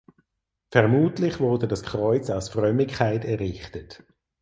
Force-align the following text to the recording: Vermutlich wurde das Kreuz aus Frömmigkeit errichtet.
Vermutlich 0.71 1.39
wurde 1.39 1.67
das 1.67 1.83
Kreuz 1.83 2.31
aus 2.31 2.49
Frömmigkeit 2.49 3.23
errichtet. 3.23 4.03